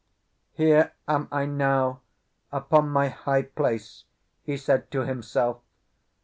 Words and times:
"Here 0.53 0.93
am 1.07 1.27
I 1.31 1.45
now 1.45 2.01
upon 2.51 2.89
my 2.89 3.09
high 3.09 3.43
place," 3.43 4.05
he 4.41 4.57
said 4.57 4.89
to 4.89 5.01
himself. 5.05 5.59